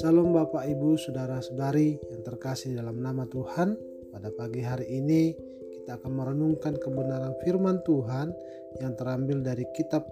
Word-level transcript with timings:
Salam 0.00 0.32
Bapak 0.32 0.64
Ibu 0.64 0.96
Saudara-saudari 0.96 2.00
yang 2.08 2.24
terkasih 2.24 2.72
dalam 2.80 3.04
nama 3.04 3.28
Tuhan 3.28 3.76
Pada 4.08 4.32
pagi 4.32 4.64
hari 4.64 4.88
ini 4.88 5.36
kita 5.76 6.00
akan 6.00 6.16
merenungkan 6.16 6.80
kebenaran 6.80 7.36
firman 7.44 7.84
Tuhan 7.84 8.32
yang 8.80 8.96
terambil 8.96 9.44
dari 9.44 9.68
kitab 9.76 10.08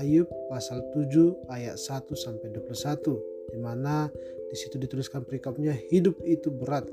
Ayub 0.00 0.32
pasal 0.48 0.80
7 0.96 1.52
ayat 1.52 1.76
1 1.76 2.08
sampai 2.16 2.48
21 2.48 3.52
di 3.52 3.60
mana 3.60 4.08
di 4.48 4.56
situ 4.56 4.80
dituliskan 4.80 5.28
perikopnya 5.28 5.76
hidup 5.92 6.16
itu 6.24 6.48
berat. 6.48 6.88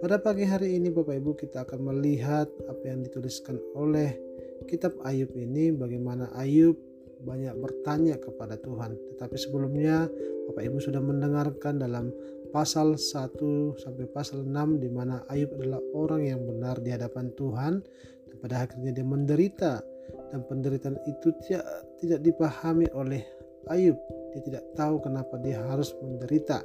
Pada 0.00 0.16
pagi 0.16 0.48
hari 0.48 0.80
ini 0.80 0.88
Bapak 0.88 1.20
Ibu 1.20 1.36
kita 1.36 1.68
akan 1.68 1.84
melihat 1.84 2.48
apa 2.64 2.84
yang 2.88 3.04
dituliskan 3.04 3.60
oleh 3.76 4.16
kitab 4.64 4.96
Ayub 5.04 5.36
ini 5.36 5.68
bagaimana 5.76 6.32
Ayub 6.32 6.87
banyak 7.22 7.54
bertanya 7.58 8.16
kepada 8.18 8.58
Tuhan. 8.58 8.94
Tetapi 9.14 9.36
sebelumnya 9.38 10.06
Bapak 10.50 10.62
Ibu 10.64 10.78
sudah 10.80 11.02
mendengarkan 11.02 11.82
dalam 11.82 12.10
pasal 12.48 12.96
1 12.96 13.76
sampai 13.76 14.08
pasal 14.08 14.48
6 14.48 14.82
di 14.82 14.88
mana 14.88 15.20
Ayub 15.28 15.52
adalah 15.60 15.82
orang 15.92 16.24
yang 16.24 16.40
benar 16.48 16.80
di 16.80 16.88
hadapan 16.88 17.28
Tuhan 17.36 17.84
dan 18.28 18.36
pada 18.40 18.64
akhirnya 18.64 18.96
dia 18.96 19.04
menderita 19.04 19.84
dan 20.32 20.40
penderitaan 20.48 20.96
itu 21.04 21.28
tidak 21.44 21.64
tidak 22.00 22.20
dipahami 22.24 22.88
oleh 22.96 23.20
Ayub. 23.68 23.96
Dia 24.32 24.40
tidak 24.44 24.64
tahu 24.72 25.00
kenapa 25.04 25.36
dia 25.40 25.60
harus 25.60 25.92
menderita. 26.00 26.64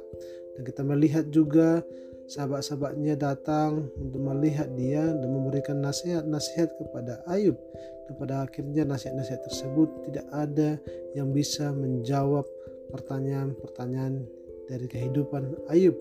Dan 0.56 0.62
kita 0.64 0.80
melihat 0.86 1.28
juga 1.28 1.84
sahabat-sahabatnya 2.24 3.20
datang 3.20 3.92
untuk 4.00 4.20
melihat 4.24 4.72
dia 4.72 5.04
dan 5.04 5.28
memberikan 5.28 5.84
nasihat-nasihat 5.84 6.72
kepada 6.80 7.20
Ayub 7.28 7.56
dan 8.04 8.14
pada 8.20 8.34
akhirnya 8.44 8.84
nasihat-nasihat 8.84 9.42
tersebut 9.48 9.88
tidak 10.08 10.26
ada 10.32 10.76
yang 11.16 11.32
bisa 11.32 11.72
menjawab 11.72 12.44
pertanyaan-pertanyaan 12.92 14.24
dari 14.68 14.86
kehidupan 14.88 15.68
Ayub. 15.72 15.96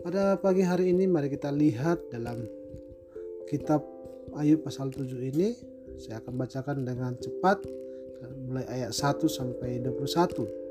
Pada 0.00 0.38
pagi 0.38 0.62
hari 0.62 0.92
ini 0.92 1.04
mari 1.08 1.28
kita 1.32 1.52
lihat 1.52 1.98
dalam 2.12 2.46
kitab 3.48 3.84
Ayub 4.36 4.64
pasal 4.64 4.92
7 4.92 5.06
ini. 5.20 5.56
Saya 5.96 6.20
akan 6.20 6.36
bacakan 6.36 6.84
dengan 6.84 7.16
cepat 7.16 7.64
mulai 8.48 8.68
ayat 8.68 8.92
1 8.92 9.24
sampai 9.32 9.80
21 9.80 10.66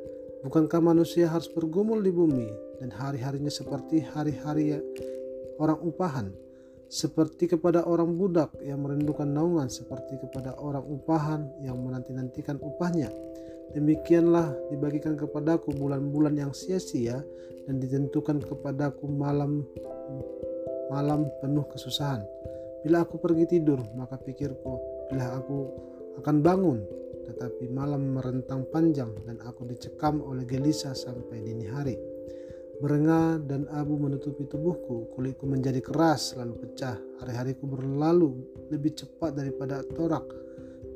Bukankah 0.45 0.77
manusia 0.77 1.25
harus 1.25 1.49
bergumul 1.49 2.05
di 2.05 2.13
bumi 2.13 2.45
dan 2.77 2.93
hari-harinya 2.93 3.49
seperti 3.49 4.05
hari-hari 4.05 4.77
orang 5.57 5.81
upahan? 5.81 6.29
Seperti 6.85 7.49
kepada 7.49 7.81
orang 7.89 8.13
budak 8.13 8.53
yang 8.61 8.85
merindukan 8.85 9.25
naungan, 9.25 9.67
seperti 9.67 10.21
kepada 10.21 10.53
orang 10.61 10.85
upahan 10.85 11.49
yang 11.65 11.81
menanti-nantikan 11.81 12.61
upahnya. 12.61 13.09
Demikianlah 13.73 14.53
dibagikan 14.69 15.17
kepadaku 15.17 15.73
bulan-bulan 15.73 16.37
yang 16.37 16.53
sia-sia 16.53 17.25
dan 17.65 17.81
ditentukan 17.81 18.39
kepadaku 18.45 19.09
malam 19.09 19.65
malam 20.93 21.25
penuh 21.41 21.65
kesusahan. 21.73 22.21
Bila 22.85 23.01
aku 23.01 23.17
pergi 23.17 23.57
tidur, 23.57 23.81
maka 23.97 24.21
pikirku, 24.21 24.73
bila 25.09 25.33
aku 25.41 25.57
akan 26.21 26.45
bangun, 26.45 26.79
tetapi 27.25 27.65
malam 27.73 28.13
merentang 28.13 28.61
panjang 28.69 29.09
dan 29.25 29.41
aku 29.41 29.65
dicekam 29.65 30.21
oleh 30.21 30.45
gelisah 30.45 30.93
sampai 30.93 31.41
dini 31.41 31.65
hari. 31.65 31.97
Berenga 32.75 33.39
dan 33.39 33.71
abu 33.71 33.95
menutupi 33.95 34.43
tubuhku, 34.51 35.07
kulitku 35.15 35.47
menjadi 35.47 35.79
keras 35.79 36.35
lalu 36.35 36.59
pecah. 36.59 36.99
Hari-hariku 37.23 37.63
berlalu 37.71 38.35
lebih 38.67 38.99
cepat 38.99 39.31
daripada 39.31 39.79
torak 39.95 40.27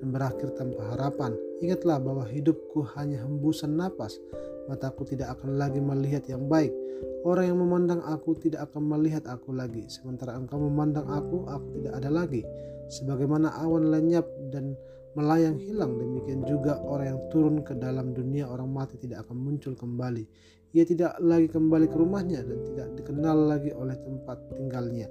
dan 0.03 0.11
berakhir 0.11 0.59
tanpa 0.59 0.91
harapan. 0.91 1.39
Ingatlah 1.63 2.03
bahwa 2.03 2.27
hidupku 2.27 2.83
hanya 2.99 3.23
hembusan 3.23 3.79
napas. 3.79 4.19
Mataku 4.67 5.07
tidak 5.07 5.39
akan 5.39 5.55
lagi 5.55 5.79
melihat 5.79 6.27
yang 6.27 6.51
baik. 6.51 6.75
Orang 7.23 7.47
yang 7.47 7.59
memandang 7.63 8.03
aku 8.03 8.35
tidak 8.35 8.67
akan 8.67 8.83
melihat 8.83 9.23
aku 9.31 9.55
lagi. 9.55 9.87
Sementara 9.87 10.35
engkau 10.35 10.59
memandang 10.59 11.07
aku, 11.07 11.47
aku 11.47 11.79
tidak 11.79 11.95
ada 11.95 12.11
lagi. 12.11 12.43
Sebagaimana 12.91 13.55
awan 13.55 13.87
lenyap 13.87 14.27
dan 14.51 14.75
melayang 15.15 15.57
hilang 15.57 15.95
demikian 15.97 16.45
juga 16.45 16.77
orang 16.85 17.17
yang 17.17 17.21
turun 17.33 17.55
ke 17.65 17.73
dalam 17.73 18.13
dunia 18.13 18.45
orang 18.45 18.69
mati 18.69 18.93
tidak 19.01 19.25
akan 19.25 19.41
muncul 19.41 19.73
kembali 19.73 20.21
ia 20.73 20.85
tidak 20.85 21.17
lagi 21.17 21.49
kembali 21.49 21.89
ke 21.89 21.97
rumahnya 21.97 22.45
dan 22.45 22.59
tidak 22.73 22.87
dikenal 23.01 23.37
lagi 23.49 23.73
oleh 23.73 23.97
tempat 23.97 24.37
tinggalnya. 24.53 25.09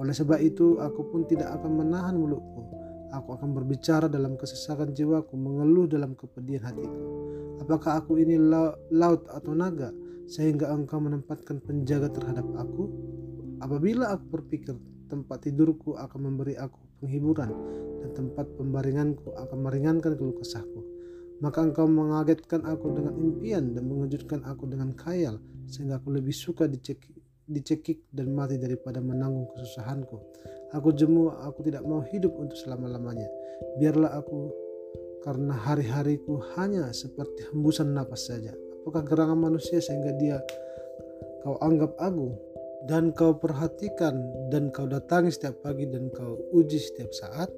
Oleh 0.00 0.14
sebab 0.16 0.40
itu 0.42 0.80
aku 0.80 1.12
pun 1.12 1.28
tidak 1.28 1.52
akan 1.60 1.84
menahan 1.84 2.16
mulutku. 2.16 2.66
Aku 3.10 3.34
akan 3.34 3.54
berbicara 3.54 4.06
dalam 4.06 4.38
kesesakan 4.38 4.94
jiwaku 4.94 5.34
mengeluh 5.34 5.90
dalam 5.90 6.14
kepedihan 6.14 6.70
hatiku. 6.70 6.98
Apakah 7.58 8.02
aku 8.02 8.18
ini 8.18 8.38
laut 8.90 9.26
atau 9.28 9.52
naga 9.52 9.90
sehingga 10.30 10.70
engkau 10.70 11.02
menempatkan 11.02 11.58
penjaga 11.62 12.10
terhadap 12.10 12.46
aku? 12.54 12.86
Apabila 13.60 14.14
aku 14.14 14.24
berpikir 14.40 14.78
tempat 15.10 15.44
tidurku 15.44 15.98
akan 15.98 16.32
memberi 16.32 16.54
aku 16.56 16.80
penghiburan 17.02 17.50
dan 18.00 18.10
tempat 18.14 18.46
pembaringanku 18.56 19.34
akan 19.36 19.58
meringankan 19.58 20.16
keluh 20.16 20.38
kesahku. 20.38 20.79
Maka 21.40 21.64
engkau 21.64 21.88
mengagetkan 21.88 22.64
aku 22.68 22.92
dengan 22.92 23.16
impian 23.16 23.72
dan 23.72 23.88
mengejutkan 23.88 24.44
aku 24.44 24.68
dengan 24.68 24.92
khayal 24.92 25.40
sehingga 25.64 25.96
aku 25.96 26.12
lebih 26.12 26.36
suka 26.36 26.68
dicekik, 26.68 27.16
dicekik 27.48 28.04
dan 28.12 28.36
mati 28.36 28.60
daripada 28.60 29.00
menanggung 29.00 29.48
kesusahanku. 29.56 30.20
Aku 30.76 30.92
jemu, 30.92 31.32
aku 31.42 31.66
tidak 31.66 31.82
mau 31.82 32.04
hidup 32.04 32.36
untuk 32.36 32.54
selama-lamanya. 32.60 33.26
Biarlah 33.80 34.20
aku 34.20 34.52
karena 35.24 35.52
hari-hariku 35.52 36.40
hanya 36.56 36.92
seperti 36.92 37.48
hembusan 37.52 37.92
napas 37.92 38.28
saja. 38.28 38.52
Apakah 38.84 39.04
gerangan 39.04 39.36
manusia 39.36 39.80
sehingga 39.80 40.16
dia 40.16 40.40
kau 41.44 41.56
anggap 41.60 41.96
agung 42.00 42.36
dan 42.88 43.12
kau 43.12 43.36
perhatikan 43.36 44.16
dan 44.48 44.72
kau 44.72 44.88
datangi 44.88 45.28
setiap 45.28 45.60
pagi 45.60 45.84
dan 45.84 46.08
kau 46.12 46.40
uji 46.56 46.80
setiap 46.80 47.12
saat, 47.12 47.48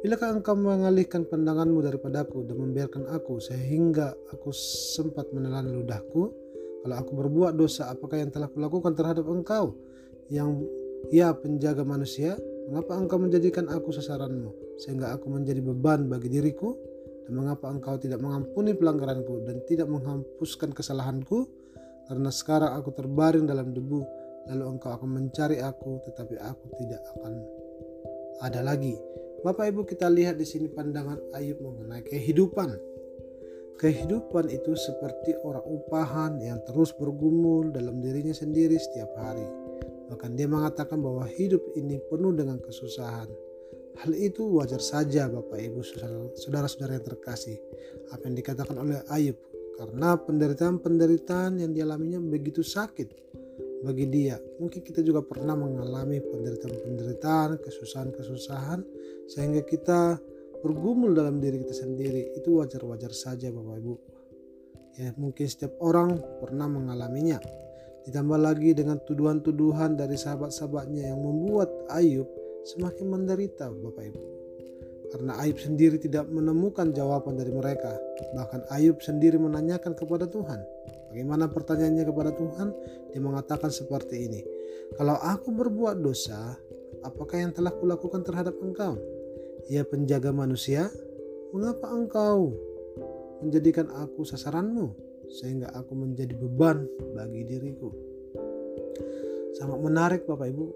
bilakah 0.00 0.40
engkau 0.40 0.56
mengalihkan 0.56 1.28
pandanganmu 1.28 1.84
daripadaku 1.84 2.48
dan 2.48 2.56
membiarkan 2.56 3.04
aku 3.12 3.36
sehingga 3.40 4.16
aku 4.32 4.48
sempat 4.96 5.28
menelan 5.32 5.68
ludahku? 5.68 6.32
Kalau 6.80 6.96
aku 6.96 7.12
berbuat 7.12 7.60
dosa, 7.60 7.92
apakah 7.92 8.24
yang 8.24 8.32
telah 8.32 8.48
kulakukan 8.48 8.96
terhadap 8.96 9.28
engkau? 9.28 9.76
Yang 10.32 10.64
ya 11.12 11.36
penjaga 11.36 11.84
manusia, 11.84 12.40
mengapa 12.72 12.96
engkau 12.96 13.20
menjadikan 13.20 13.68
aku 13.68 13.92
sasaranmu 13.92 14.80
sehingga 14.80 15.12
aku 15.12 15.28
menjadi 15.28 15.60
beban 15.60 16.08
bagi 16.08 16.32
diriku? 16.32 16.72
Dan 17.28 17.36
mengapa 17.36 17.68
engkau 17.68 18.00
tidak 18.00 18.24
mengampuni 18.24 18.72
pelanggaranku 18.72 19.44
dan 19.44 19.60
tidak 19.68 19.92
menghapuskan 19.92 20.72
kesalahanku? 20.72 21.44
Karena 22.08 22.32
sekarang 22.32 22.74
aku 22.80 22.90
terbaring 22.96 23.44
dalam 23.44 23.76
debu 23.76 24.00
lalu 24.48 24.64
engkau 24.66 24.96
akan 24.96 25.20
mencari 25.20 25.60
aku 25.60 26.00
tetapi 26.08 26.40
aku 26.40 26.64
tidak 26.80 26.98
akan 27.14 27.32
ada 28.40 28.64
lagi. 28.64 28.96
Bapak 29.40 29.72
Ibu 29.72 29.88
kita 29.88 30.04
lihat 30.12 30.36
di 30.36 30.44
sini 30.44 30.68
pandangan 30.68 31.16
Ayub 31.32 31.64
mengenai 31.64 32.04
kehidupan. 32.04 32.76
Kehidupan 33.80 34.52
itu 34.52 34.76
seperti 34.76 35.32
orang 35.40 35.64
upahan 35.64 36.36
yang 36.44 36.60
terus 36.68 36.92
bergumul 36.92 37.72
dalam 37.72 38.04
dirinya 38.04 38.36
sendiri 38.36 38.76
setiap 38.76 39.08
hari. 39.16 39.48
Bahkan 40.12 40.36
dia 40.36 40.44
mengatakan 40.44 41.00
bahwa 41.00 41.24
hidup 41.24 41.64
ini 41.72 41.96
penuh 42.12 42.36
dengan 42.36 42.60
kesusahan. 42.60 43.32
Hal 44.04 44.12
itu 44.12 44.44
wajar 44.60 44.84
saja 44.84 45.24
Bapak 45.32 45.56
Ibu 45.56 45.80
saudara-saudara 46.36 47.00
yang 47.00 47.06
terkasih. 47.08 47.56
Apa 48.12 48.28
yang 48.28 48.36
dikatakan 48.36 48.76
oleh 48.76 49.00
Ayub 49.08 49.40
karena 49.80 50.20
penderitaan-penderitaan 50.20 51.64
yang 51.64 51.72
dialaminya 51.72 52.20
begitu 52.20 52.60
sakit 52.60 53.08
bagi 53.80 54.06
dia. 54.08 54.36
Mungkin 54.60 54.80
kita 54.84 55.00
juga 55.00 55.24
pernah 55.24 55.56
mengalami 55.56 56.20
penderitaan-penderitaan, 56.20 57.60
kesusahan-kesusahan 57.64 58.80
sehingga 59.28 59.64
kita 59.64 60.20
bergumul 60.60 61.16
dalam 61.16 61.40
diri 61.40 61.64
kita 61.64 61.74
sendiri. 61.74 62.36
Itu 62.36 62.60
wajar-wajar 62.60 63.12
saja 63.12 63.48
Bapak 63.48 63.76
Ibu. 63.80 63.94
Ya, 65.00 65.16
mungkin 65.16 65.46
setiap 65.48 65.80
orang 65.80 66.20
pernah 66.42 66.68
mengalaminya. 66.68 67.40
Ditambah 68.04 68.40
lagi 68.40 68.72
dengan 68.72 69.00
tuduhan-tuduhan 69.04 69.96
dari 69.96 70.16
sahabat-sahabatnya 70.16 71.12
yang 71.12 71.20
membuat 71.20 71.68
Ayub 71.92 72.28
semakin 72.64 73.06
menderita 73.08 73.72
Bapak 73.72 74.04
Ibu. 74.12 74.22
Karena 75.10 75.36
Ayub 75.42 75.58
sendiri 75.58 75.98
tidak 75.98 76.28
menemukan 76.30 76.92
jawaban 76.94 77.34
dari 77.34 77.50
mereka. 77.50 77.96
Bahkan 78.36 78.70
Ayub 78.70 79.02
sendiri 79.02 79.36
menanyakan 79.40 79.96
kepada 79.98 80.28
Tuhan, 80.28 80.60
Bagaimana 81.10 81.50
pertanyaannya 81.50 82.04
kepada 82.06 82.30
Tuhan? 82.34 82.68
Dia 83.10 83.20
mengatakan 83.20 83.74
seperti 83.74 84.30
ini. 84.30 84.40
Kalau 84.94 85.18
aku 85.18 85.50
berbuat 85.50 85.98
dosa, 85.98 86.54
apakah 87.02 87.42
yang 87.42 87.52
telah 87.54 87.74
kulakukan 87.74 88.22
terhadap 88.22 88.54
engkau? 88.62 88.94
Ya 89.66 89.82
penjaga 89.82 90.30
manusia, 90.30 90.90
mengapa 91.50 91.90
engkau 91.90 92.54
menjadikan 93.42 93.90
aku 93.90 94.22
sasaranmu 94.22 94.94
sehingga 95.30 95.70
aku 95.74 95.94
menjadi 95.98 96.34
beban 96.38 96.86
bagi 97.14 97.42
diriku? 97.46 97.90
Sangat 99.58 99.78
menarik 99.82 100.22
Bapak 100.30 100.46
Ibu 100.46 100.66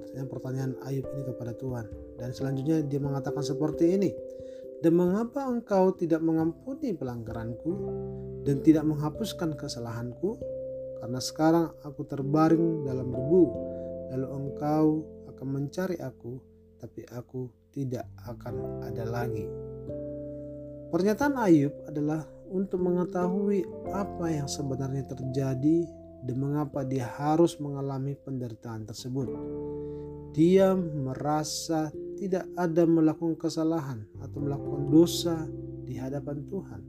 pertanyaan-pertanyaan 0.00 0.72
Ayub 0.88 1.04
ini 1.12 1.22
kepada 1.28 1.52
Tuhan. 1.52 1.86
Dan 2.16 2.32
selanjutnya 2.32 2.80
dia 2.80 2.96
mengatakan 2.96 3.44
seperti 3.44 4.00
ini. 4.00 4.10
Dan 4.86 5.02
mengapa 5.02 5.50
engkau 5.50 5.98
tidak 5.98 6.22
mengampuni 6.22 6.94
pelanggaranku 6.94 7.74
dan 8.46 8.62
tidak 8.62 8.86
menghapuskan 8.86 9.58
kesalahanku? 9.58 10.38
Karena 11.02 11.18
sekarang 11.18 11.74
aku 11.82 12.06
terbaring 12.06 12.86
dalam 12.86 13.10
debu, 13.10 13.44
lalu 14.14 14.26
engkau 14.30 15.02
akan 15.26 15.48
mencari 15.50 15.98
aku, 15.98 16.38
tapi 16.78 17.02
aku 17.10 17.50
tidak 17.74 18.06
akan 18.30 18.86
ada 18.86 19.02
lagi. 19.02 19.42
Pernyataan 20.94 21.34
Ayub 21.34 21.74
adalah 21.90 22.22
untuk 22.46 22.78
mengetahui 22.78 23.90
apa 23.90 24.30
yang 24.30 24.46
sebenarnya 24.46 25.02
terjadi 25.02 25.82
dan 26.22 26.36
mengapa 26.38 26.86
dia 26.86 27.10
harus 27.10 27.58
mengalami 27.58 28.14
penderitaan 28.14 28.86
tersebut. 28.86 29.34
Dia 30.30 30.78
merasa 30.78 31.90
tidak 32.16 32.48
ada 32.56 32.82
melakukan 32.88 33.36
kesalahan 33.36 34.02
atau 34.24 34.38
melakukan 34.40 34.88
dosa 34.88 35.46
di 35.86 35.94
hadapan 36.00 36.42
Tuhan, 36.48 36.80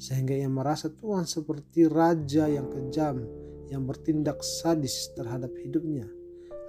sehingga 0.00 0.34
ia 0.34 0.50
merasa 0.50 0.90
Tuhan 0.90 1.28
seperti 1.28 1.86
raja 1.86 2.50
yang 2.50 2.66
kejam 2.72 3.22
yang 3.68 3.84
bertindak 3.84 4.42
sadis 4.42 5.12
terhadap 5.14 5.52
hidupnya. 5.60 6.08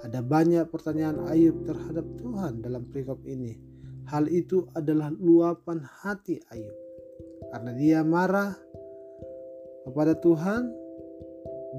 Ada 0.05 0.21
banyak 0.21 0.69
pertanyaan 0.69 1.25
Ayub 1.31 1.65
terhadap 1.65 2.05
Tuhan 2.21 2.61
dalam 2.61 2.85
perikop 2.85 3.25
ini. 3.25 3.57
Hal 4.05 4.29
itu 4.29 4.69
adalah 4.77 5.09
luapan 5.09 5.81
hati 5.81 6.37
Ayub. 6.53 6.77
Karena 7.49 7.71
dia 7.73 7.99
marah 8.05 8.53
kepada 9.81 10.13
Tuhan, 10.21 10.69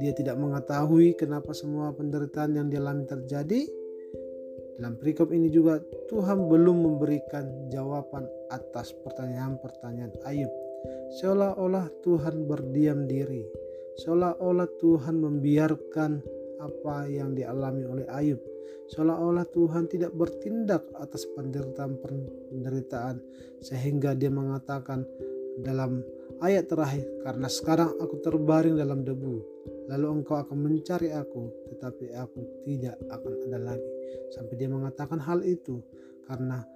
dia 0.02 0.12
tidak 0.12 0.36
mengetahui 0.36 1.14
kenapa 1.14 1.54
semua 1.54 1.94
penderitaan 1.94 2.58
yang 2.58 2.66
dialami 2.66 3.06
terjadi. 3.06 3.85
Dalam 4.76 5.00
perikop 5.00 5.32
ini 5.32 5.48
juga 5.48 5.80
Tuhan 6.12 6.52
belum 6.52 6.84
memberikan 6.84 7.72
jawaban 7.72 8.28
atas 8.52 8.92
pertanyaan-pertanyaan 8.92 10.12
Ayub. 10.28 10.52
Seolah-olah 11.16 11.88
Tuhan 12.04 12.44
berdiam 12.44 13.08
diri, 13.08 13.48
seolah-olah 14.04 14.68
Tuhan 14.76 15.16
membiarkan 15.16 16.20
apa 16.60 17.08
yang 17.08 17.32
dialami 17.32 17.88
oleh 17.88 18.06
Ayub. 18.12 18.40
Seolah-olah 18.92 19.48
Tuhan 19.50 19.90
tidak 19.90 20.14
bertindak 20.14 20.86
atas 20.94 21.26
penderitaan-penderitaan 21.34 23.18
sehingga 23.64 24.14
dia 24.14 24.30
mengatakan 24.30 25.02
dalam 25.64 26.04
ayat 26.42 26.68
terakhir, 26.68 27.06
karena 27.24 27.48
sekarang 27.48 27.90
aku 28.00 28.20
terbaring 28.20 28.76
dalam 28.76 29.04
debu, 29.04 29.36
lalu 29.88 30.06
engkau 30.20 30.36
akan 30.36 30.58
mencari 30.58 31.12
aku, 31.12 31.48
tetapi 31.72 32.12
aku 32.16 32.40
tidak 32.66 32.96
akan 33.08 33.32
ada 33.48 33.58
lagi. 33.74 33.90
Sampai 34.34 34.54
dia 34.58 34.68
mengatakan 34.68 35.22
hal 35.22 35.40
itu 35.46 35.80
karena 36.26 36.66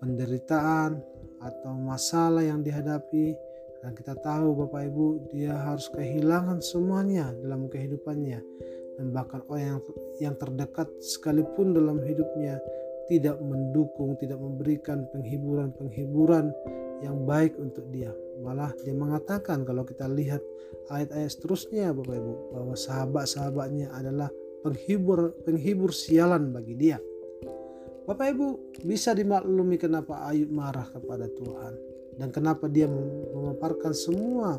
penderitaan 0.00 1.00
atau 1.40 1.72
masalah 1.76 2.44
yang 2.44 2.64
dihadapi 2.64 3.36
dan 3.80 3.96
kita 3.96 4.12
tahu 4.20 4.64
Bapak 4.64 4.92
Ibu 4.92 5.32
dia 5.32 5.56
harus 5.56 5.88
kehilangan 5.92 6.60
semuanya 6.60 7.32
dalam 7.40 7.68
kehidupannya 7.68 8.40
dan 9.00 9.06
bahkan 9.16 9.40
orang 9.48 9.64
yang, 9.64 9.80
yang 10.20 10.34
terdekat 10.36 10.88
sekalipun 11.00 11.72
dalam 11.72 11.96
hidupnya 12.04 12.60
tidak 13.08 13.40
mendukung, 13.40 14.14
tidak 14.20 14.38
memberikan 14.38 15.08
penghiburan-penghiburan 15.10 16.52
yang 17.00 17.24
baik 17.24 17.56
untuk 17.56 17.88
dia. 17.90 18.12
Malah 18.40 18.72
dia 18.80 18.96
mengatakan 18.96 19.62
kalau 19.68 19.84
kita 19.84 20.08
lihat 20.08 20.40
ayat-ayat 20.88 21.30
seterusnya 21.30 21.92
Bapak 21.92 22.16
Ibu 22.16 22.34
bahwa 22.56 22.74
sahabat-sahabatnya 22.74 23.92
adalah 23.92 24.32
penghibur 24.64 25.36
penghibur 25.44 25.92
sialan 25.92 26.52
bagi 26.52 26.74
dia. 26.76 26.98
Bapak 28.08 28.26
Ibu 28.32 28.46
bisa 28.88 29.12
dimaklumi 29.12 29.76
kenapa 29.76 30.24
Ayub 30.26 30.50
marah 30.50 30.88
kepada 30.88 31.28
Tuhan 31.30 31.74
dan 32.16 32.28
kenapa 32.32 32.66
dia 32.66 32.88
memaparkan 32.88 33.92
semua 33.92 34.56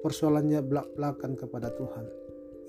persoalannya 0.00 0.64
belak-belakan 0.64 1.36
kepada 1.36 1.68
Tuhan. 1.76 2.04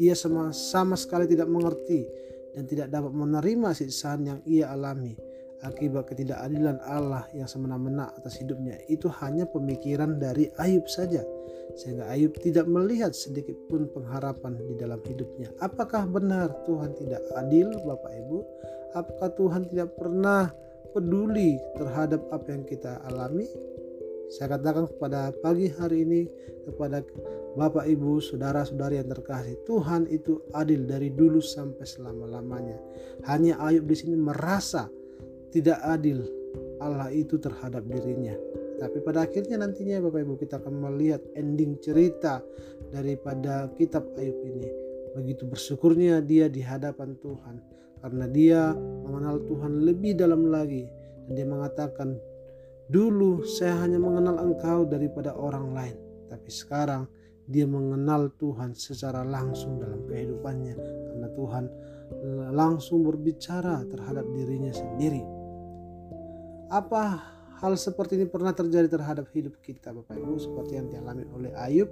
Ia 0.03 0.15
sama, 0.17 0.51
sama 0.51 0.99
sekali 0.99 1.31
tidak 1.31 1.47
mengerti 1.47 2.03
dan 2.51 2.67
tidak 2.67 2.91
dapat 2.91 3.11
menerima 3.15 3.71
siksaan 3.71 4.27
yang 4.27 4.39
ia 4.43 4.67
alami 4.67 5.30
akibat 5.61 6.09
ketidakadilan 6.09 6.81
Allah 6.85 7.25
yang 7.33 7.45
semena-mena 7.45 8.09
atas 8.17 8.41
hidupnya. 8.41 8.77
Itu 8.89 9.09
hanya 9.21 9.45
pemikiran 9.45 10.17
dari 10.17 10.49
Ayub 10.57 10.85
saja. 10.89 11.21
Sehingga 11.77 12.09
Ayub 12.11 12.35
tidak 12.41 12.67
melihat 12.67 13.15
sedikit 13.15 13.55
pun 13.71 13.87
pengharapan 13.93 14.59
di 14.59 14.75
dalam 14.75 14.99
hidupnya. 15.05 15.53
Apakah 15.61 16.09
benar 16.09 16.51
Tuhan 16.67 16.91
tidak 16.97 17.21
adil 17.37 17.71
Bapak 17.85 18.11
Ibu? 18.11 18.37
Apakah 18.91 19.29
Tuhan 19.39 19.61
tidak 19.71 19.95
pernah 19.95 20.51
peduli 20.91 21.55
terhadap 21.79 22.19
apa 22.33 22.47
yang 22.51 22.63
kita 22.67 22.99
alami? 23.07 23.47
Saya 24.31 24.55
katakan 24.55 24.87
kepada 24.87 25.35
pagi 25.43 25.67
hari 25.75 26.07
ini 26.07 26.21
kepada 26.63 27.03
Bapak, 27.51 27.83
Ibu, 27.83 28.23
saudara-saudari 28.23 28.95
yang 28.95 29.11
terkasih, 29.11 29.59
Tuhan 29.67 30.07
itu 30.07 30.39
adil 30.55 30.87
dari 30.87 31.11
dulu 31.11 31.43
sampai 31.43 31.83
selama-lamanya. 31.83 32.79
Hanya 33.27 33.59
Ayub 33.59 33.91
di 33.91 33.95
sini 33.99 34.15
merasa 34.15 34.87
tidak 35.53 35.77
adil 35.83 36.23
Allah 36.81 37.13
itu 37.13 37.37
terhadap 37.37 37.85
dirinya. 37.85 38.33
Tapi 38.81 38.97
pada 39.05 39.29
akhirnya 39.29 39.61
nantinya 39.61 40.01
Bapak 40.09 40.25
Ibu 40.25 40.33
kita 40.41 40.57
akan 40.57 40.73
melihat 40.89 41.21
ending 41.37 41.77
cerita 41.77 42.41
daripada 42.89 43.69
kitab 43.77 44.09
Ayub 44.17 44.41
ini. 44.41 44.69
Begitu 45.13 45.45
bersyukurnya 45.45 46.23
dia 46.25 46.49
di 46.49 46.65
hadapan 46.65 47.13
Tuhan 47.21 47.61
karena 48.01 48.25
dia 48.25 48.61
mengenal 49.05 49.37
Tuhan 49.45 49.85
lebih 49.85 50.17
dalam 50.17 50.49
lagi 50.49 50.89
dan 51.27 51.31
dia 51.37 51.45
mengatakan 51.45 52.17
dulu 52.89 53.45
saya 53.45 53.85
hanya 53.85 54.01
mengenal 54.01 54.41
engkau 54.41 54.89
daripada 54.89 55.37
orang 55.37 55.69
lain 55.69 55.95
tapi 56.25 56.49
sekarang 56.49 57.05
dia 57.45 57.67
mengenal 57.67 58.31
Tuhan 58.39 58.73
secara 58.73 59.21
langsung 59.27 59.77
dalam 59.77 60.07
kehidupannya 60.07 60.75
karena 60.79 61.27
Tuhan 61.35 61.65
langsung 62.51 63.03
berbicara 63.07 63.83
terhadap 63.87 64.27
dirinya 64.35 64.71
sendiri. 64.71 65.40
Apa 66.71 67.19
hal 67.59 67.75
seperti 67.75 68.15
ini 68.15 68.25
pernah 68.31 68.55
terjadi 68.55 68.87
terhadap 68.87 69.27
hidup 69.35 69.59
kita 69.59 69.91
Bapak 69.91 70.15
Ibu 70.15 70.39
seperti 70.39 70.79
yang 70.79 70.87
dialami 70.87 71.27
oleh 71.35 71.51
Ayub 71.59 71.91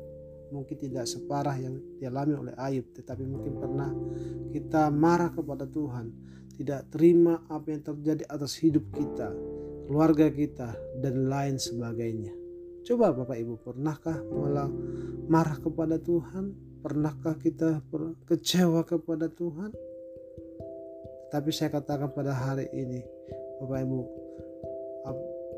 mungkin 0.49 0.79
tidak 0.79 1.05
separah 1.05 1.53
yang 1.59 1.77
dialami 2.01 2.33
oleh 2.33 2.53
Ayub 2.57 2.87
tetapi 2.95 3.21
mungkin 3.21 3.59
pernah 3.59 3.91
kita 4.49 4.89
marah 4.89 5.29
kepada 5.29 5.69
Tuhan 5.69 6.09
tidak 6.57 6.89
terima 6.89 7.45
apa 7.51 7.69
yang 7.69 7.85
terjadi 7.85 8.23
atas 8.25 8.57
hidup 8.57 8.81
kita 8.89 9.29
keluarga 9.85 10.25
kita 10.33 10.73
dan 11.05 11.29
lain 11.29 11.61
sebagainya 11.61 12.39
Coba 12.89 13.13
Bapak 13.13 13.37
Ibu, 13.37 13.61
pernahkah 13.61 14.17
malah 14.33 14.65
marah 15.29 15.61
kepada 15.61 16.01
Tuhan? 16.01 16.57
Pernahkah 16.81 17.36
kita 17.38 17.86
kecewa 18.25 18.81
kepada 18.81 19.29
Tuhan? 19.29 19.75
Tapi 21.29 21.50
saya 21.53 21.69
katakan 21.69 22.09
pada 22.15 22.33
hari 22.33 22.65
ini, 22.74 23.03
Bapak 23.62 23.79
Ibu, 23.86 24.00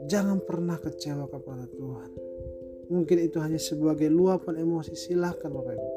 jangan 0.05 0.41
pernah 0.41 0.77
kecewa 0.81 1.29
kepada 1.29 1.65
Tuhan. 1.69 2.11
Mungkin 2.91 3.17
itu 3.23 3.37
hanya 3.39 3.59
sebagai 3.61 4.11
luapan 4.11 4.59
emosi, 4.59 4.91
silahkan 4.97 5.47
Bapak 5.47 5.73
Ibu. 5.79 5.89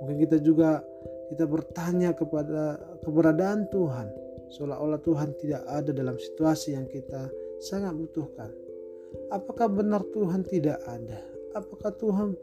Mungkin 0.00 0.16
kita 0.24 0.40
juga 0.40 0.80
kita 1.28 1.44
bertanya 1.46 2.10
kepada 2.16 2.80
keberadaan 3.04 3.68
Tuhan, 3.68 4.08
seolah-olah 4.50 5.00
Tuhan 5.04 5.36
tidak 5.38 5.62
ada 5.68 5.90
dalam 5.92 6.16
situasi 6.16 6.74
yang 6.74 6.88
kita 6.88 7.28
sangat 7.60 7.92
butuhkan. 7.94 8.50
Apakah 9.30 9.68
benar 9.68 10.02
Tuhan 10.10 10.42
tidak 10.48 10.80
ada? 10.88 11.20
Apakah 11.54 11.92
Tuhan 11.98 12.34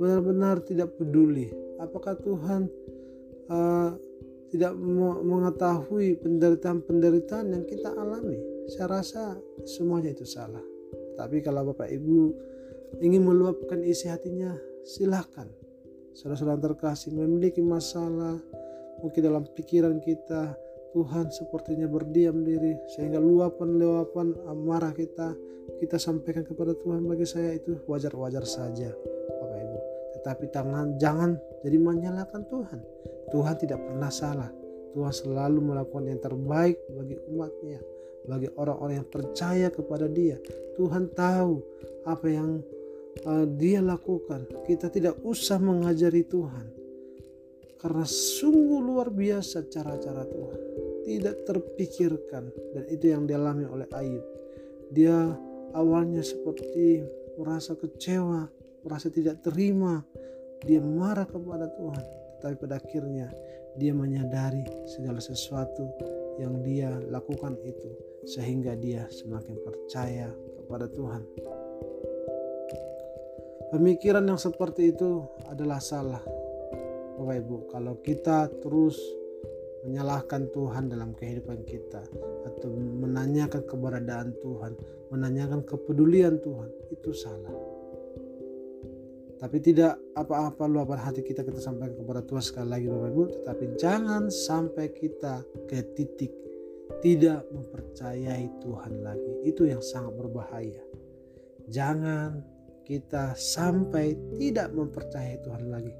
benar-benar 0.00 0.64
tidak 0.64 0.96
peduli? 0.96 1.52
Apakah 1.78 2.16
Tuhan 2.18 2.70
uh, 3.50 3.90
tidak 4.54 4.72
mengetahui 5.26 6.22
penderitaan-penderitaan 6.22 7.50
yang 7.50 7.64
kita 7.66 7.90
alami? 7.92 8.53
Saya 8.70 9.00
rasa 9.00 9.36
semuanya 9.68 10.12
itu 10.12 10.24
salah. 10.24 10.62
Tapi 11.14 11.44
kalau 11.44 11.72
Bapak 11.72 11.88
Ibu 11.92 12.18
ingin 13.04 13.22
meluapkan 13.22 13.84
isi 13.84 14.08
hatinya, 14.08 14.56
silahkan. 14.82 15.46
Saudara-saudara 16.14 16.72
terkasih 16.72 17.10
memiliki 17.12 17.60
masalah 17.60 18.38
mungkin 19.02 19.20
dalam 19.20 19.44
pikiran 19.50 19.98
kita, 19.98 20.54
Tuhan 20.94 21.26
sepertinya 21.34 21.90
berdiam 21.90 22.46
diri 22.46 22.78
sehingga 22.94 23.18
luapan-luapan 23.18 24.46
amarah 24.46 24.94
kita 24.94 25.34
kita 25.82 25.98
sampaikan 25.98 26.46
kepada 26.46 26.70
Tuhan 26.78 27.02
bagi 27.02 27.26
saya 27.26 27.50
itu 27.58 27.82
wajar-wajar 27.90 28.46
saja 28.46 28.94
Bapak 29.42 29.58
Ibu 29.58 29.78
tetapi 30.14 30.44
tangan 30.54 30.94
jangan 31.02 31.34
jadi 31.66 31.82
menyalahkan 31.82 32.46
Tuhan 32.46 32.80
Tuhan 33.34 33.54
tidak 33.58 33.82
pernah 33.82 34.10
salah 34.14 34.50
Tuhan 34.94 35.10
selalu 35.10 35.74
melakukan 35.74 36.06
yang 36.06 36.22
terbaik 36.22 36.78
bagi 36.94 37.18
umatnya 37.26 37.82
bagi 38.24 38.48
orang-orang 38.56 39.04
yang 39.04 39.08
percaya 39.08 39.68
kepada 39.68 40.08
dia. 40.08 40.40
Tuhan 40.74 41.12
tahu 41.12 41.60
apa 42.08 42.26
yang 42.28 42.60
uh, 43.24 43.46
dia 43.46 43.84
lakukan. 43.84 44.48
Kita 44.64 44.88
tidak 44.90 45.20
usah 45.22 45.60
mengajari 45.60 46.24
Tuhan 46.26 46.66
karena 47.84 48.06
sungguh 48.08 48.80
luar 48.80 49.12
biasa 49.12 49.68
cara-cara 49.68 50.24
Tuhan. 50.24 50.60
Tidak 51.04 51.36
terpikirkan 51.44 52.44
dan 52.72 52.84
itu 52.88 53.12
yang 53.12 53.28
dialami 53.28 53.68
oleh 53.68 53.84
Ayub. 53.92 54.24
Dia 54.88 55.36
awalnya 55.76 56.24
seperti 56.24 57.04
merasa 57.36 57.76
kecewa, 57.76 58.48
merasa 58.80 59.12
tidak 59.12 59.44
terima, 59.44 60.00
dia 60.64 60.80
marah 60.80 61.28
kepada 61.28 61.68
Tuhan, 61.76 62.04
tetapi 62.40 62.56
pada 62.56 62.80
akhirnya 62.80 63.28
dia 63.76 63.92
menyadari 63.92 64.64
segala 64.88 65.20
sesuatu 65.20 65.84
yang 66.40 66.62
dia 66.64 66.90
lakukan 67.10 67.58
itu 67.62 67.90
sehingga 68.24 68.74
dia 68.74 69.06
semakin 69.12 69.56
percaya 69.60 70.28
kepada 70.58 70.88
Tuhan. 70.88 71.22
Pemikiran 73.74 74.24
yang 74.24 74.38
seperti 74.38 74.94
itu 74.94 75.26
adalah 75.50 75.82
salah. 75.82 76.22
Bapak 77.14 77.36
Ibu, 77.42 77.56
kalau 77.70 77.94
kita 78.02 78.50
terus 78.62 78.98
menyalahkan 79.84 80.48
Tuhan 80.50 80.88
dalam 80.88 81.12
kehidupan 81.12 81.62
kita 81.66 82.02
atau 82.48 82.70
menanyakan 82.72 83.62
keberadaan 83.68 84.32
Tuhan, 84.40 84.72
menanyakan 85.12 85.60
kepedulian 85.66 86.40
Tuhan, 86.40 86.70
itu 86.90 87.10
salah. 87.12 87.73
Tapi 89.44 89.60
tidak 89.60 90.00
apa-apa 90.16 90.64
luapan 90.64 91.04
hati 91.04 91.20
kita 91.20 91.44
kita 91.44 91.60
sampaikan 91.60 92.00
kepada 92.00 92.24
Tuhan 92.24 92.40
sekali 92.40 92.68
lagi 92.72 92.86
Bapak 92.88 93.08
Ibu, 93.12 93.24
tetapi 93.28 93.64
jangan 93.76 94.32
sampai 94.32 94.88
kita 94.96 95.44
ke 95.68 95.84
titik 95.92 96.32
tidak 97.04 97.44
mempercayai 97.52 98.48
Tuhan 98.64 99.04
lagi. 99.04 99.44
Itu 99.44 99.68
yang 99.68 99.84
sangat 99.84 100.16
berbahaya. 100.16 100.80
Jangan 101.68 102.40
kita 102.88 103.36
sampai 103.36 104.16
tidak 104.40 104.72
mempercayai 104.72 105.36
Tuhan 105.44 105.68
lagi. 105.68 105.92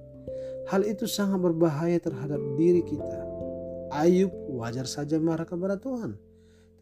Hal 0.72 0.80
itu 0.88 1.04
sangat 1.04 1.44
berbahaya 1.44 2.00
terhadap 2.00 2.40
diri 2.56 2.80
kita 2.80 3.28
Ayub 3.92 4.32
wajar 4.50 4.88
saja 4.90 5.20
marah 5.22 5.44
kepada 5.44 5.78
Tuhan, 5.78 6.18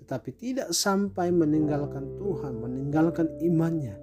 tetapi 0.01 0.31
tidak 0.33 0.71
sampai 0.71 1.29
meninggalkan 1.29 2.15
Tuhan, 2.17 2.57
meninggalkan 2.57 3.27
imannya. 3.43 3.99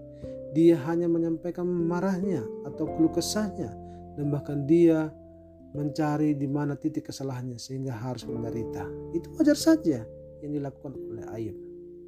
Dia 0.53 0.81
hanya 0.89 1.05
menyampaikan 1.05 1.65
marahnya 1.65 2.41
atau 2.65 2.89
keluh 2.89 3.13
kesahnya, 3.13 3.69
dan 4.17 4.33
bahkan 4.33 4.65
dia 4.65 5.13
mencari 5.77 6.33
di 6.33 6.49
mana 6.49 6.73
titik 6.73 7.09
kesalahannya 7.13 7.61
sehingga 7.61 7.93
harus 7.93 8.25
menderita. 8.25 8.89
Itu 9.13 9.29
wajar 9.37 9.57
saja 9.57 10.01
yang 10.41 10.51
dilakukan 10.57 10.97
oleh 10.97 11.25
Ayub. 11.29 11.57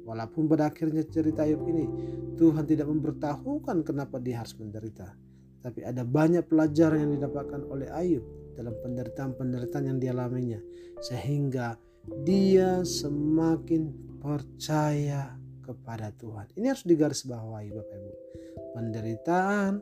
Walaupun 0.02 0.50
pada 0.50 0.66
akhirnya 0.66 1.06
cerita 1.06 1.46
Ayub 1.46 1.62
ini 1.70 1.86
Tuhan 2.34 2.66
tidak 2.66 2.90
memberitahukan 2.90 3.86
kenapa 3.86 4.18
dia 4.18 4.42
harus 4.42 4.58
menderita. 4.58 5.14
Tapi 5.62 5.86
ada 5.86 6.02
banyak 6.02 6.42
pelajaran 6.50 7.06
yang 7.06 7.12
didapatkan 7.22 7.62
oleh 7.70 7.86
Ayub 7.94 8.26
dalam 8.58 8.74
penderitaan-penderitaan 8.82 9.94
yang 9.94 9.98
dialaminya 10.02 10.58
sehingga 10.98 11.78
dia 12.26 12.82
semakin 12.82 13.94
percaya 14.18 15.38
kepada 15.62 16.10
Tuhan. 16.18 16.50
Ini 16.58 16.74
harus 16.74 16.84
digarisbawahi 16.84 17.68
Bapak 17.70 17.96
Ibu. 17.96 18.12
Penderitaan, 18.74 19.78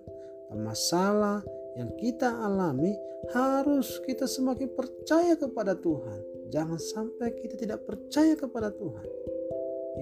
masalah 0.54 1.40
yang 1.78 1.90
kita 1.96 2.28
alami 2.28 2.92
harus 3.30 4.02
kita 4.04 4.26
semakin 4.26 4.68
percaya 4.74 5.34
kepada 5.38 5.76
Tuhan. 5.78 6.50
Jangan 6.50 6.80
sampai 6.80 7.30
kita 7.38 7.54
tidak 7.54 7.86
percaya 7.86 8.34
kepada 8.34 8.74
Tuhan. 8.74 9.06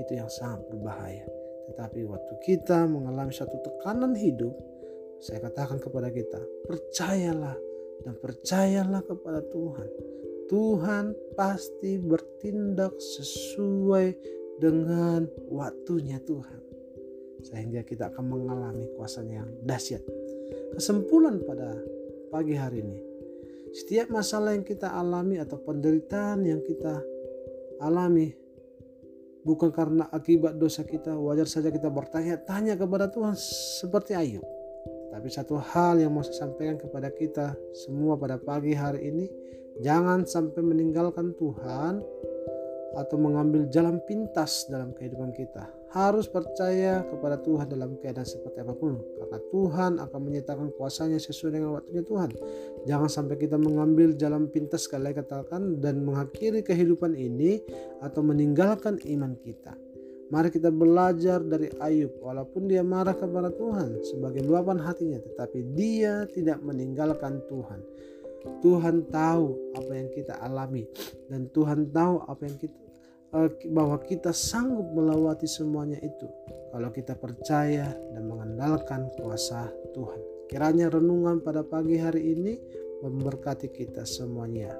Itu 0.00 0.12
yang 0.16 0.30
sangat 0.32 0.64
berbahaya. 0.72 1.26
Tetapi 1.68 2.00
waktu 2.08 2.34
kita 2.40 2.88
mengalami 2.88 3.34
satu 3.36 3.60
tekanan 3.60 4.16
hidup, 4.16 4.56
saya 5.20 5.44
katakan 5.44 5.76
kepada 5.82 6.08
kita, 6.08 6.40
percayalah 6.64 7.58
dan 8.06 8.14
percayalah 8.16 9.02
kepada 9.04 9.44
Tuhan. 9.52 9.88
Tuhan 10.48 11.12
pasti 11.36 12.00
bertindak 12.00 12.96
sesuai 12.96 14.37
dengan 14.58 15.24
waktunya 15.48 16.18
Tuhan. 16.22 16.60
Sehingga 17.42 17.86
kita 17.86 18.10
akan 18.10 18.24
mengalami 18.26 18.90
kuasanya 18.98 19.46
yang 19.46 19.50
dahsyat. 19.62 20.02
Kesimpulan 20.74 21.38
pada 21.46 21.78
pagi 22.28 22.58
hari 22.58 22.82
ini. 22.82 22.98
Setiap 23.72 24.10
masalah 24.10 24.58
yang 24.58 24.66
kita 24.66 24.90
alami 24.90 25.38
atau 25.38 25.60
penderitaan 25.60 26.42
yang 26.42 26.60
kita 26.64 26.98
alami 27.78 28.34
bukan 29.48 29.70
karena 29.72 30.04
akibat 30.12 30.60
dosa 30.60 30.84
kita, 30.84 31.16
wajar 31.16 31.48
saja 31.48 31.72
kita 31.72 31.88
bertanya-tanya 31.88 32.76
kepada 32.76 33.08
Tuhan 33.08 33.32
seperti 33.80 34.12
Ayub. 34.12 34.44
Tapi 35.08 35.28
satu 35.32 35.56
hal 35.56 36.04
yang 36.04 36.12
mau 36.12 36.20
saya 36.20 36.44
sampaikan 36.48 36.76
kepada 36.76 37.08
kita 37.08 37.56
semua 37.72 38.20
pada 38.20 38.36
pagi 38.36 38.76
hari 38.76 39.08
ini, 39.08 39.26
jangan 39.80 40.28
sampai 40.28 40.60
meninggalkan 40.60 41.32
Tuhan 41.32 42.04
atau 42.98 43.14
mengambil 43.14 43.70
jalan 43.70 44.02
pintas 44.02 44.66
dalam 44.66 44.90
kehidupan 44.90 45.30
kita. 45.30 45.70
Harus 45.94 46.26
percaya 46.26 47.00
kepada 47.06 47.38
Tuhan 47.40 47.70
dalam 47.70 47.96
keadaan 47.96 48.26
seperti 48.26 48.60
apa 48.60 48.74
pun. 48.74 48.98
Karena 48.98 49.38
Tuhan 49.48 49.92
akan 50.02 50.20
menyatakan 50.20 50.68
kuasanya 50.74 51.16
sesuai 51.16 51.54
dengan 51.54 51.78
waktunya 51.78 52.02
Tuhan. 52.04 52.30
Jangan 52.84 53.08
sampai 53.08 53.38
kita 53.38 53.56
mengambil 53.56 54.12
jalan 54.18 54.50
pintas 54.50 54.84
sekali 54.84 55.14
katakan 55.14 55.80
dan 55.80 56.02
mengakhiri 56.02 56.60
kehidupan 56.66 57.14
ini 57.14 57.62
atau 58.02 58.20
meninggalkan 58.20 59.00
iman 59.06 59.32
kita. 59.40 59.72
Mari 60.28 60.52
kita 60.52 60.68
belajar 60.68 61.40
dari 61.40 61.72
Ayub 61.80 62.20
walaupun 62.20 62.68
dia 62.68 62.84
marah 62.84 63.16
kepada 63.16 63.48
Tuhan 63.48 64.04
sebagai 64.04 64.44
luapan 64.44 64.76
hatinya 64.76 65.16
tetapi 65.24 65.72
dia 65.72 66.28
tidak 66.28 66.60
meninggalkan 66.60 67.40
Tuhan. 67.48 67.80
Tuhan 68.60 69.08
tahu 69.08 69.72
apa 69.72 69.92
yang 69.96 70.08
kita 70.12 70.36
alami 70.44 70.84
dan 71.32 71.48
Tuhan 71.48 71.88
tahu 71.88 72.28
apa 72.28 72.42
yang 72.44 72.56
kita 72.60 72.87
bahwa 73.72 74.00
kita 74.00 74.32
sanggup 74.32 74.88
melewati 74.96 75.44
semuanya 75.44 76.00
itu 76.00 76.26
kalau 76.72 76.88
kita 76.88 77.12
percaya 77.12 77.92
dan 78.12 78.22
mengandalkan 78.24 79.08
kuasa 79.16 79.68
Tuhan. 79.92 80.20
Kiranya 80.48 80.88
renungan 80.88 81.44
pada 81.44 81.60
pagi 81.60 82.00
hari 82.00 82.32
ini 82.32 82.56
memberkati 83.04 83.68
kita 83.68 84.08
semuanya. 84.08 84.72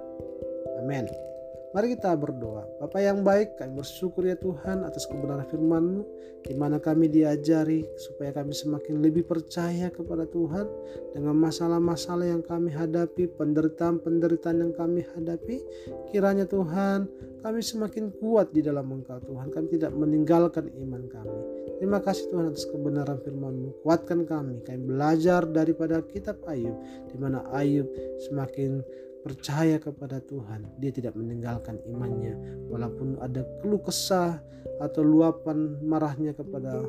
Amin. 0.81 1.28
Mari 1.69 2.01
kita 2.01 2.17
berdoa. 2.17 2.65
Bapak 2.81 2.97
yang 2.97 3.21
baik, 3.21 3.61
kami 3.61 3.77
bersyukur 3.77 4.25
ya 4.25 4.41
Tuhan 4.41 4.89
atas 4.89 5.05
kebenaran 5.05 5.45
firman-Mu 5.53 6.01
di 6.49 6.57
mana 6.57 6.81
kami 6.81 7.13
diajari 7.13 7.85
supaya 8.01 8.33
kami 8.33 8.57
semakin 8.57 9.05
lebih 9.05 9.29
percaya 9.29 9.93
kepada 9.93 10.25
Tuhan 10.25 10.65
dengan 11.13 11.37
masalah-masalah 11.37 12.25
yang 12.25 12.41
kami 12.41 12.73
hadapi, 12.73 13.29
penderitaan-penderitaan 13.37 14.65
yang 14.65 14.73
kami 14.73 15.05
hadapi. 15.13 15.61
Kiranya 16.09 16.49
Tuhan, 16.49 17.05
kami 17.45 17.61
semakin 17.61 18.17
kuat 18.17 18.49
di 18.49 18.65
dalam 18.65 18.89
Engkau 18.89 19.21
Tuhan. 19.21 19.53
Kami 19.53 19.67
tidak 19.69 19.93
meninggalkan 19.93 20.73
iman 20.73 21.05
kami. 21.05 21.39
Terima 21.79 22.01
kasih 22.01 22.33
Tuhan 22.33 22.49
atas 22.49 22.65
kebenaran 22.65 23.21
firman-Mu. 23.21 23.85
Kuatkan 23.85 24.25
kami. 24.25 24.65
Kami 24.65 24.89
belajar 24.89 25.45
daripada 25.45 26.01
kitab 26.01 26.41
Ayub 26.49 26.75
di 27.13 27.17
mana 27.21 27.45
Ayub 27.53 27.87
semakin 28.25 28.81
percaya 29.29 29.77
kepada 29.77 30.25
Tuhan, 30.25 30.65
dia 30.81 30.89
tidak 30.89 31.13
meninggalkan 31.13 31.77
imannya 31.85 32.33
walaupun 32.73 33.21
ada 33.21 33.45
keluh 33.61 33.85
kesah 33.85 34.41
atau 34.81 35.05
luapan 35.05 35.77
marahnya 35.85 36.33
kepada 36.33 36.81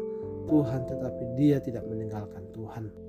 Tuhan 0.48 0.88
tetapi 0.88 1.24
dia 1.36 1.60
tidak 1.60 1.84
meninggalkan 1.84 2.48
Tuhan. 2.56 3.09